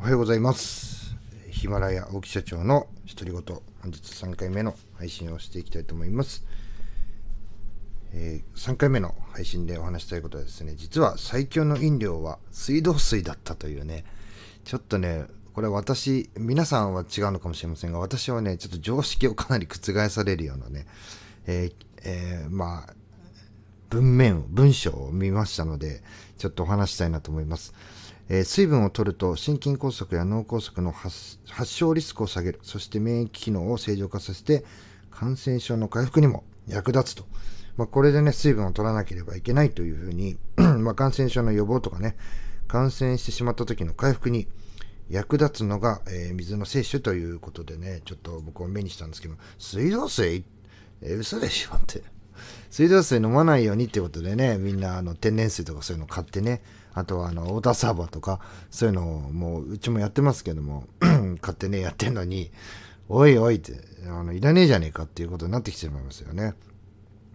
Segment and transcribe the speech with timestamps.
[0.00, 1.16] おはようございます。
[1.50, 3.42] ヒマラヤ大木社長の独り言
[3.82, 6.44] 本日3回目の配信をしていきたいと思います、
[8.12, 14.04] えー、3回目の配信でお話したいことはですね実は最強の飲料は水道水だったというね
[14.62, 20.86] ちょっとねこれ私皆さんは違うのかもしれませんが私はねちょっと常識をかなり覆されるようなね、
[21.48, 21.72] えー
[22.04, 22.94] えー、まあ
[23.90, 26.02] 文面文章を見ましたので
[26.36, 27.74] ちょっとお話したいなと思います。
[28.28, 32.60] えー、水分を取ると心筋梗塞や脳梗塞の発症リスクを下げる。
[32.62, 34.64] そして免疫機能を正常化させて
[35.10, 37.24] 感染症の回復にも役立つと、
[37.76, 42.16] まあ、これでね水分を取らなければいけないというふうに ま感染症の予防とかね
[42.68, 44.46] 感染してしまった時の回復に
[45.08, 50.44] 役立つのが、えー、水の摂取ということでねちょっと僕は目にしたんですけど水道水？
[51.00, 52.02] えー、嘘でしょって。
[52.70, 56.62] 水道水飲まないようにってことでねみんなあの天然水とかそういうの買ってね
[56.98, 60.84] あとはあのウォーターサーバーとかそういうのをもううちもやってますけども
[61.40, 62.50] 買ってねやってんのに
[63.08, 63.72] おいおいって
[64.06, 66.54] あのいらねえじゃねえかっていうことになってきてしまいますよね。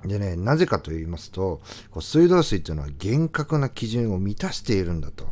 [0.05, 1.61] でねなぜかと言いますと
[1.91, 5.27] こう水道水っていうのは厳格な基準を満たしているんだと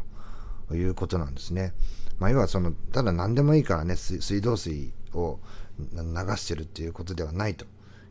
[0.74, 1.74] いうことなんですね。
[2.20, 5.40] まあ、要はそのただ何でもいいからね水道水を
[5.80, 6.02] 流
[6.38, 7.66] してるっていうことではないと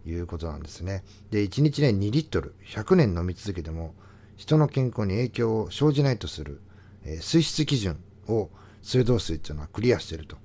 [0.05, 1.05] いうことなんですね。
[1.31, 3.95] で1日ね2リットル100年飲み続けても
[4.41, 6.63] 人の健康に影響を生じないとする、
[7.05, 8.49] えー、水質基準を
[8.81, 10.39] 水道水っていうのはクリアしてると。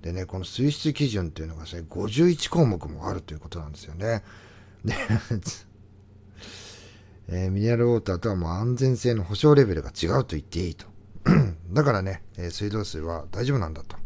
[0.00, 4.24] でね、この水質基準っていうのが51項目もあるということなんですよね。
[4.86, 4.94] で
[7.28, 10.86] えー、ミネラルウォーターとはもう安全性の保証レベルが違うと言っていいと。
[11.70, 13.98] だからね、えー、水道水は大丈夫なんだと。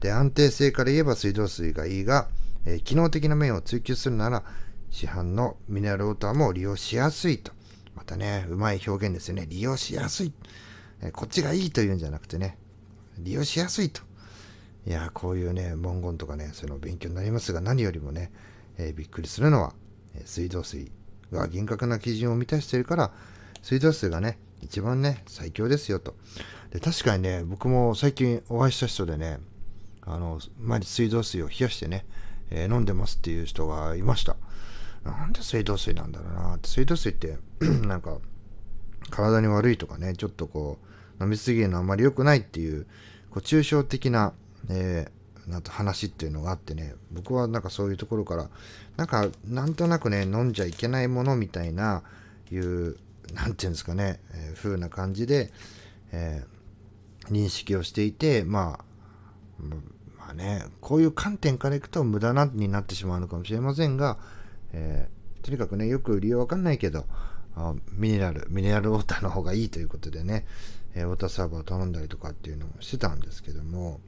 [0.00, 2.28] で、安定性から言えば水道水がいいが、
[2.66, 4.44] えー、機能的な面を追求するなら、
[4.90, 7.52] 市販のミネラルウォーターも利用しやすいと。
[8.12, 9.46] たね、うまい表現ですよね。
[9.48, 10.32] 利用しやすい。
[11.02, 12.58] えこっちがいいというんじゃなくてね、
[13.18, 14.02] 利用しやすいと。
[14.86, 18.32] いや、こういうね、文言とかね、そういうの勉強になりますが、何よりもね、
[18.78, 19.74] えー、びっくりするのは、
[20.14, 20.90] え水道水
[21.30, 23.12] が厳格な基準を満たしているから、
[23.62, 26.14] 水道水がね、一番ね、最強ですよと。
[26.70, 29.38] で、確かにね、僕も最近お会いした人でね、
[30.02, 32.04] あの、毎日水道水を冷やしてね、
[32.50, 34.36] えー、飲んでますっていう人がいました。
[35.04, 36.54] なんで水道水なんだろうな。
[36.56, 37.38] って水道水って
[37.86, 38.18] なんか
[39.10, 40.78] 体に悪いとかねちょっとこ
[41.18, 42.86] う飲みすぎるのあんまり良くないっていう
[43.30, 44.32] こう抽象的な、
[44.70, 46.94] えー、なんと話っていうのがあってね。
[47.10, 48.48] 僕はなんかそういうところから
[48.96, 52.02] なんかなんとなくね飲んじゃいけないものみたいな
[52.50, 52.96] いう
[53.34, 55.52] なんていうんですかね、えー、風な感じで、
[56.12, 58.84] えー、認識をしていてまあ
[60.18, 64.18] まあねこういう観点からいくと無駄なになってしまうのかもしれませんが
[64.72, 67.06] えー、とにかくね、よく理由わかんないけど、
[67.92, 70.46] ミネラル、ミネラルウォーターの方がいいということでね、
[70.94, 74.00] えー、ウォーターサーバーを頼んだりとかっていうのをしてたんですけども、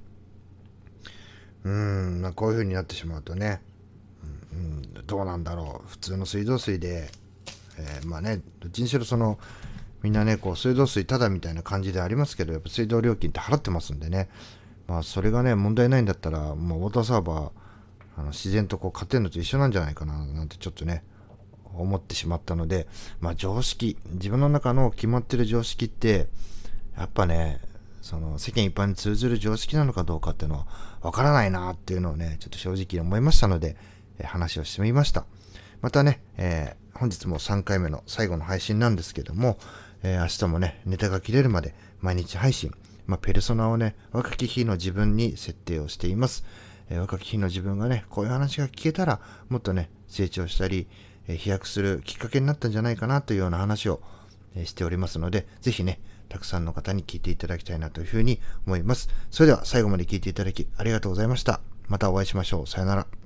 [1.64, 3.62] うん、まあ、こういう風になってしまうとね、
[4.52, 5.88] うん、うん、どうなんだろう。
[5.88, 7.10] 普通の水道水で、
[7.78, 9.38] えー、まあね、どっちにしろその、
[10.02, 14.28] みんなね、こう、水道水ただみたいな感じでありますけど、やっぱ水道料金って払ってますんでね、
[14.86, 17.50] まあ、それがね、問題ないんだったら、もうウォーターサーバー、
[18.16, 21.02] あの自然とこう勝てるのと一緒なんじゃないかななんてちょっとね
[21.74, 22.86] 思ってしまったので
[23.20, 26.28] まあ常識自分の中の決まってる常識って
[26.96, 27.60] やっぱね
[28.00, 30.66] その世間一般に通ずる常識なのかどうかっていうのは
[31.00, 33.76] わからないなっていうのをねちょっと正直思いましたので、
[34.22, 35.24] 話をしてみました。
[35.80, 39.58] またね、えー、本日も3回目の最後の配信なんですけども、
[40.02, 42.72] えー、明日もねネタが切れるまで毎日配信
[43.06, 46.44] まあ、ペルソナをね若き日の自分に設定をしています。
[46.90, 50.86] え、若き日の自分がね、こういう話が聞けたら、もっとね、成長したり、
[51.28, 54.00] え、飛躍するきっかけになったんじゃないかなというような話を、
[54.54, 59.08] え、しておりますので、ぜひね、たくさんの方に聞いていただきたいなというふうに思います。
[59.30, 61.60] それでは最後まで聞いていただきありがとうございました。
[61.88, 62.66] またお会いしましょう。
[62.66, 63.23] さよなら。